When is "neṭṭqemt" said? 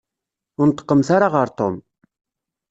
0.67-1.09